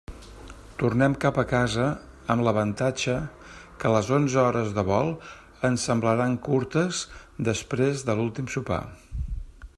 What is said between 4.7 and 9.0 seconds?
de vol ens semblaran curtes després de l'últim sopar.